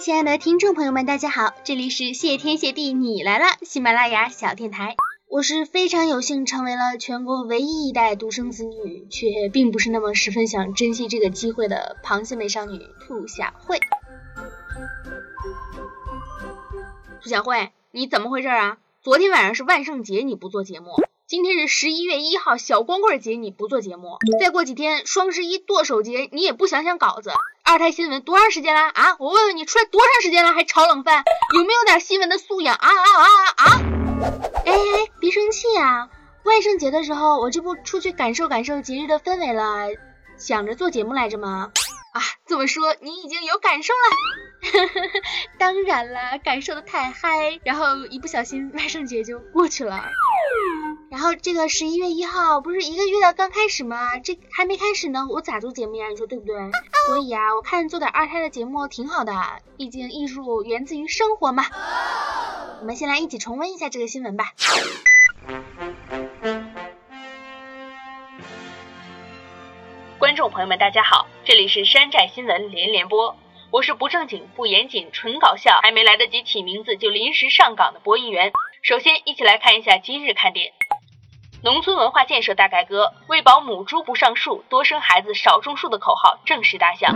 [0.00, 4.94] 亲爱的听众朋友们，大家好，这里是谢天谢地你来了喜马拉雅小电台，
[5.28, 13.80] 我是非常有幸成为了全国唯一一代独生子女，却并不是那么十分想珍惜这个机会的螃蟹美少女兔小慧。
[17.20, 18.78] 兔小慧，你怎么回事啊？
[19.02, 20.92] 昨天晚上是万圣节，你不做节目。
[21.28, 27.30] 今天是十一月一号小光棍节，你不做节目，再过几天双十一剁手节，你也不想想稿子。
[27.62, 29.14] 二胎新闻多长时间了啊？
[29.18, 31.22] 我问问你，出来多长时间了还炒冷饭？
[31.54, 33.24] 有没有点新闻的素养啊啊啊
[33.56, 33.82] 啊啊！
[34.64, 36.08] 哎哎，别生气啊！
[36.44, 39.88] 万圣节的时候，我这不出去感受感受节日的氛围了，
[40.38, 41.72] 想着做节目来着吗？
[42.14, 44.88] 啊，这么说你已经有感受了？
[45.60, 50.08] 当然了，感受的太嗨，然后一不小心万圣节就过去了。
[51.10, 54.18] 然后这个十一月一号不是一个月的刚开始吗？
[54.18, 56.08] 这还没开始呢，我咋做节目呀？
[56.08, 56.54] 你说对不对？
[57.06, 59.32] 所以啊，我看做点二胎的节目挺好的，
[59.78, 61.64] 毕竟艺术源自于生活嘛。
[62.80, 64.52] 我们先来一起重温一下这个新闻吧。
[70.18, 73.34] 观众朋友们，大家好，这里是山寨新闻连连播，
[73.70, 78.52] 我是不正经不严谨纯搞笑，还没来得及起名字就临时上岗的播音员。
[78.82, 80.74] 首先，一起来看一下今日看点。
[81.60, 87.12] 农村文化建设大改革，为保母猪不上树，多生孩子少种树的口号正式打响。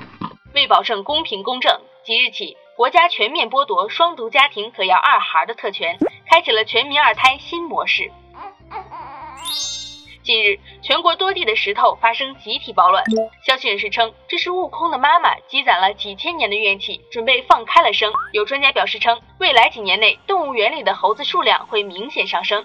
[0.54, 5.98] 为保证公平公正，即日起，国家全面剥夺双独家庭可要二孩的特权，
[6.30, 8.10] 开启了全民二胎新模式。
[10.22, 13.04] 近日，全国多地的石头发生集体暴乱，
[13.46, 18.10] 消息人士称，这是悟空的妈妈积攒了几千年的怨气，准备放开了生。
[18.32, 22.64] 有专家表示称，未来几年内，动物园里的猴子数量会明显上升。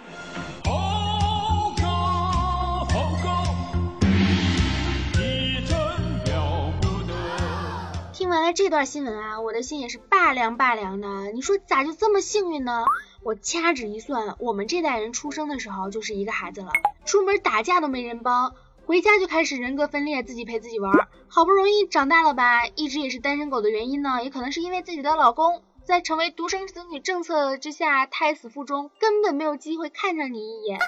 [8.59, 11.31] 这段新闻啊，我的心也是拔凉拔凉的。
[11.31, 12.83] 你说咋就这么幸运呢？
[13.23, 16.73] 我掐指一算，我们这代人出生的时候就是一个孩子了，
[17.05, 18.53] 出门打架都没人帮，
[18.85, 21.07] 回家就开始人格分裂，自己陪自己玩。
[21.29, 30.81] 好不容易长大了吧，一直也是单身狗的原因呢，也可能是因为自己的老公在成为独生子女政策之下胎死腹中，根本没有机会看上你一眼。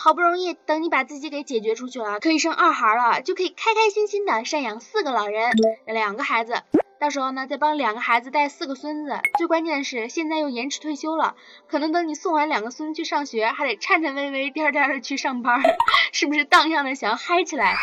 [0.00, 5.52] 好不容易等你把自己给解决出去了，可以生二孩了，就可以开开心心的赡养四个老人，
[5.84, 6.62] 两个孩子。
[7.00, 9.20] 到时候呢，再帮两个孩子带四个孙子。
[9.38, 11.36] 最关键的是，现在又延迟退休了，
[11.68, 15.60] 可能等你送完两个孙子去上学，还得颤颤巍巍、颠颠的去上班，
[16.12, 17.76] 是不是荡漾的想要嗨起来？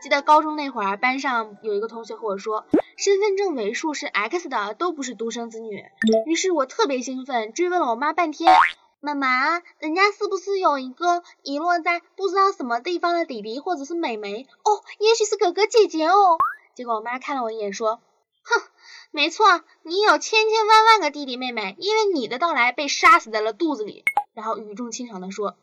[0.00, 2.64] 记得高中那会儿，班上有一个同学和我说，
[2.96, 5.84] 身份证尾数是 X 的都不是独生子女。
[6.26, 8.54] 于是我特别兴奋，追问了我妈半天，
[9.00, 14.46] 妈妈，人家是不是有一个遗落在不知道什么地方的弟弟或者是妹妹？
[14.62, 16.38] 哦，也许是哥哥姐姐哦。
[16.78, 18.00] 结果我妈看了我一眼，说
[18.44, 18.62] ：“哼，
[19.10, 25.56] 没错，你有千千万万个弟弟妹妹，因为你的到来被杀死在了肚子里。”然后语重心长的说：“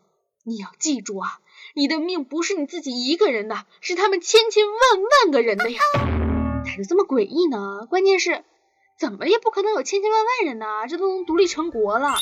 [0.43, 1.39] 你要记住啊，
[1.73, 4.75] 你的命不是你自己一个人的，是他们千千万
[5.23, 5.79] 万个人的呀。”
[6.67, 7.87] 咋就这么诡异呢？
[7.89, 8.43] 关键是，
[8.99, 10.65] 怎么也不可能有千千万万人呢？
[10.89, 12.15] 这都能独立成国了。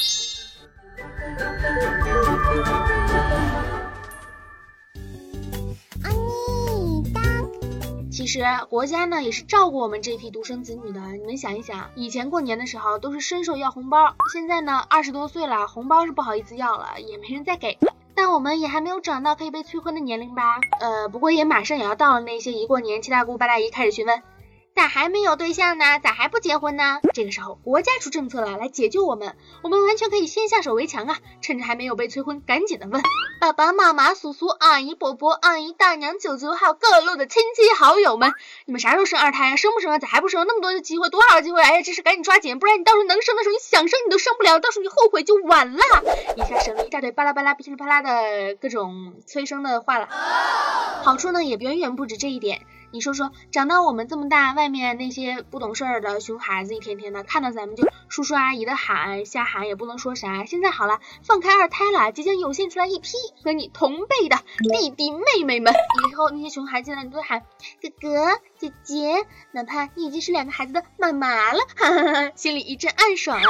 [8.39, 10.99] 实国家呢也是照顾我们这批独生子女的。
[11.13, 17.77] 你们想一想，以前过年的时候都是伸手要红包，现在呢二十多岁了，红包是不好意思要了，也没人再给。
[18.16, 20.59] 但我们也还没有长到可以被催婚的年龄吧？
[20.79, 22.21] 呃，不过也马上也要到了。
[22.21, 24.21] 那些一过年，七大姑八大姨开始询问。
[24.75, 26.00] 咋还没有对象呢？
[26.00, 27.00] 咋还不结婚呢？
[27.13, 31.19] 这个时候国家出政策了，来解救我们，我们完全可以先下手为强啊！
[31.41, 33.01] 趁着还没有被催婚，赶紧的问
[33.39, 38.33] 爸爸妈妈、叔叔阿姨、伯伯、阿姨、大娘、舅舅，还有各路的亲戚好友们，
[38.66, 39.56] 你们啥时候生二胎啊？
[39.57, 40.00] 生不生啊？
[40.00, 40.45] 咋还不生？
[40.47, 41.62] 那么多的机会，多好的机会！
[41.62, 45.83] 哎呀，这事赶紧抓紧，不然你到时候能生的时候，你想生你都生不了，到时候你后悔就晚了。
[46.35, 50.09] 一下省了一大堆巴拉巴拉、噼里啪啦的各种催生的话了。
[51.03, 52.65] 好处呢也远远不止这一点。
[52.94, 60.45] 你说说，长到我们这么大，外面那些不懂事儿的熊孩子，一天天的看到咱们就叔叔阿姨的喊，瞎喊也不能说啥。
[60.45, 63.13] 现在好了，放开二胎了，即将涌现出来一批
[63.44, 65.74] 和你同辈的弟弟妹妹们。
[66.07, 67.42] 以后那些熊孩子呢，你都喊
[67.81, 73.42] 哥哥姐姐，哪怕你已经是两个孩子的妈妈了，哈哈哈，心里一阵暗爽。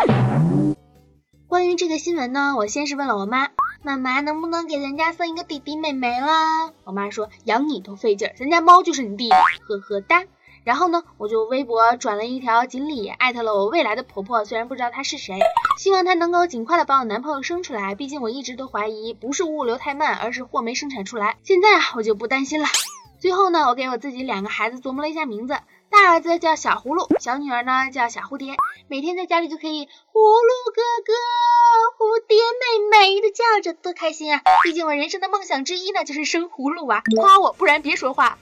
[1.50, 3.50] 关于这个新闻呢，我先是问了我妈。
[3.86, 6.72] 妈妈能不能给人家生一个弟弟妹妹啦？
[6.86, 10.24] 我妈说养你都费劲，咱家猫就是你弟，呵呵哒。
[10.64, 15.38] 然后呢，我就微博转了一条锦鲤，艾特了我未来的婆婆，虽然不知道她是谁，
[15.78, 17.94] 希望她能够尽快的把我男朋友生出来。
[17.94, 21.36] 毕竟我一直都怀疑不是物流太慢，而是货没生产出来。
[21.44, 22.68] 现在啊，我就不担心了。
[23.20, 25.58] 最后呢，我给我自己两个孩子琢磨了一下名字。
[25.94, 28.56] 大儿子叫小葫芦，小女儿呢叫小蝴蝶，
[28.88, 31.14] 每天在家里就可以葫芦哥哥、
[32.00, 34.42] 蝴蝶妹妹的叫着，多开心啊！
[34.64, 38.40] 毕竟我人生的梦想之一呢就是生葫芦娃，夸我，不然别说话。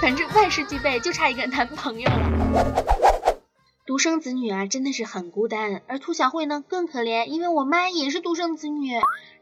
[0.00, 3.09] 反正万事俱备，就差一个男朋友了。
[3.90, 5.82] 独生子女啊，真的是很孤单。
[5.88, 8.92] 而兔小慧呢，更可怜，因为我妈也是独生子女，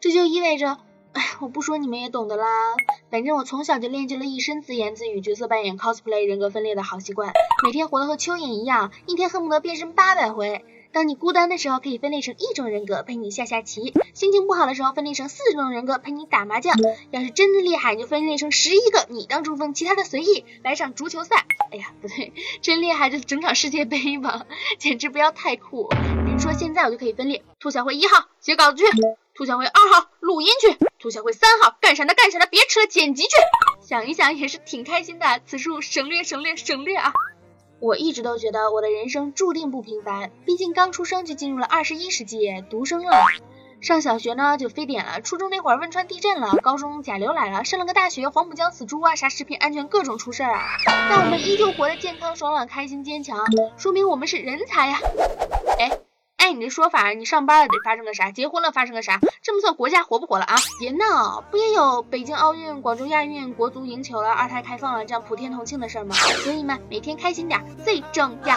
[0.00, 0.78] 这就意味着，
[1.12, 2.46] 哎，我不说你们也懂的啦。
[3.10, 7.30] 反正我从小就练就了一身自言自语、角色扮演、cosplay、人格分裂的好习惯，
[7.62, 10.64] 每天活得和蚯蚓一样，一天恨不得变身八百回。
[10.92, 16.74] 当你孤单的时候，可以分裂成一种人格陪你下下棋；心情不好的时候，分裂成四种人格陪你打麻将。
[17.10, 20.44] 要是真的厉害，你就分裂成十一个，你当中锋，其他的随意。
[20.64, 22.32] 来场足球赛，哎呀，不对，
[22.62, 24.46] 真厉害就整场世界杯吧，
[24.78, 25.88] 简直不要太酷。
[26.26, 28.84] 比如说现在我就可以分裂：兔小慧一号写稿子去，
[29.34, 32.14] 兔小慧二号录音去，兔小慧三号干啥呢？
[32.14, 32.46] 干啥呢？
[32.50, 33.30] 别吃了，剪辑去。
[33.82, 37.12] 想一想也是挺开心的，此处省略省略省略啊。
[37.80, 43.12] 我一直都觉得我的人生注定不平凡，毕竟刚出生就进入了二十一世纪，独生了。
[43.80, 50.64] 上小学呢就非典了，初中那会儿汶川地震了，高中甲流来了，上了个大学黄浦江死猪啊，啥食品安全各种出事儿啊。
[50.86, 53.38] 但我们依旧活得健康爽朗、开心坚强，
[53.76, 54.98] 说明我们是人才呀。
[56.48, 58.30] 按你这说法，你上班了得发生个啥？
[58.30, 59.20] 结婚了发生个啥？
[59.42, 60.56] 这么算国家活不活了啊？
[60.80, 66.14] 别闹，不也有北京奥运、广州亚运、国足赢球了、二胎开放了这样普天同庆的事吗？
[66.14, 68.56] 所以嘛每天开心点最重要。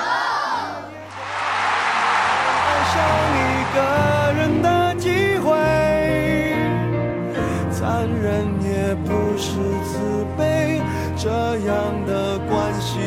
[7.73, 9.51] 残忍也不是
[9.83, 10.81] 慈悲，
[11.17, 11.29] 这
[11.67, 12.99] 样的关系，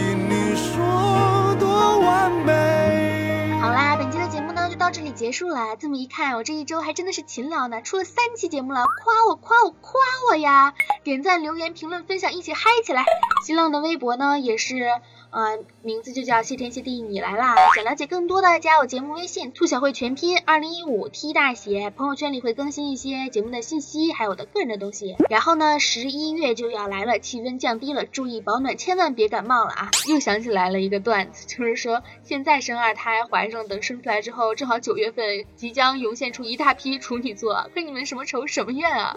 [5.14, 5.76] 结束了。
[5.76, 10.74] 这么一看，我这一周还真的是勤劳呢，出了三期节目了，夸我夸我夸我呀！
[11.02, 13.04] 点赞、留言、评论、分享，一起嗨起来！
[13.46, 14.88] 新浪的微博呢也是。
[15.34, 17.56] 呃，名字就叫谢天谢地你来啦！
[17.74, 25.16] 想了解更多的，加我节目微信兔小慧全拼二零一五 T 大写，朋友圈里会更新一些节目的信息，还有我的个人的东西。
[25.28, 29.90] 然后呢，十一月就要来了，气温降低了，注意保暖，千万别感冒了啊！
[30.08, 39.12] 又想起来了一个段子，就是说现在生二胎怀上，等生出来之后，正好九月份即将涌现出一大批处女座，跟你们什么仇什么怨啊！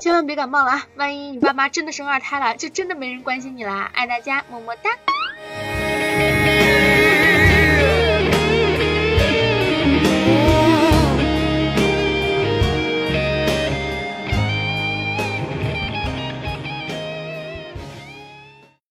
[0.00, 0.86] 千万别感冒了啊！
[0.96, 3.88] 万一你爸妈真的生二胎了，就真的没人关心你啦！
[3.94, 4.90] 爱大家，么么哒。
[6.18, 6.67] Bye.